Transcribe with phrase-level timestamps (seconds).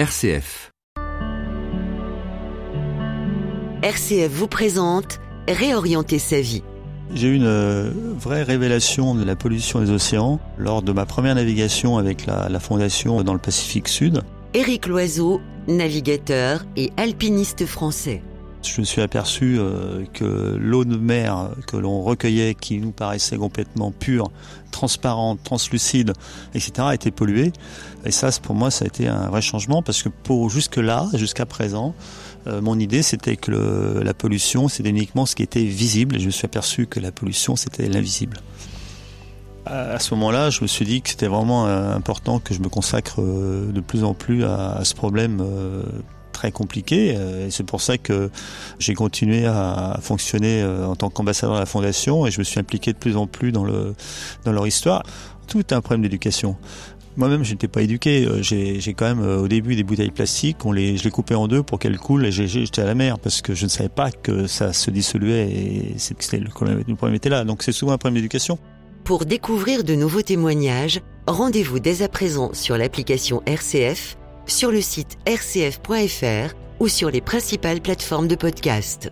[0.00, 0.70] RCF.
[3.82, 6.62] RCF vous présente Réorienter sa vie.
[7.12, 11.34] J'ai eu une euh, vraie révélation de la pollution des océans lors de ma première
[11.34, 14.22] navigation avec la, la Fondation dans le Pacifique Sud.
[14.54, 18.22] Éric Loiseau, navigateur et alpiniste français.
[18.62, 23.38] Je me suis aperçu euh, que l'eau de mer que l'on recueillait, qui nous paraissait
[23.38, 24.30] complètement pure,
[24.70, 26.12] transparente, translucide,
[26.54, 27.52] etc., était polluée.
[28.04, 31.46] Et ça, pour moi, ça a été un vrai changement parce que pour jusque-là, jusqu'à
[31.46, 31.94] présent,
[32.46, 33.50] euh, mon idée, c'était que
[34.02, 36.16] la pollution, c'était uniquement ce qui était visible.
[36.16, 38.36] Et je me suis aperçu que la pollution, c'était l'invisible.
[39.64, 42.68] À ce moment-là, je me suis dit que c'était vraiment euh, important que je me
[42.68, 45.42] consacre de plus en plus à, ce problème
[46.40, 47.14] très compliqué.
[47.16, 48.30] euh, Et c'est pour ça que
[48.78, 52.58] j'ai continué à, fonctionner euh, en tant qu'ambassadeur de la fondation et je me suis
[52.58, 53.94] impliqué de plus en plus dans, le,
[54.44, 55.02] dans leur histoire.
[55.46, 56.56] Tout est un problème d'éducation.
[57.16, 58.24] Moi-même, je n'étais pas éduqué.
[58.24, 60.64] Euh, J'ai j'ai quand même, au début, des bouteilles plastiques.
[60.64, 63.18] On les, je les coupais en deux pour qu'elles coulent et j'ai à la mer
[63.18, 66.94] parce que je ne savais pas que ça se dissolvait et c'était le problème, le
[66.94, 67.44] problème était là.
[67.44, 68.58] Donc c'est souvent un problème d'éducation.
[69.04, 74.16] Pour découvrir de nouveaux témoignages, rendez-vous dès à présent sur l'application RCF,
[74.50, 79.10] sur le site rcf.fr ou sur les principales plateformes de podcast.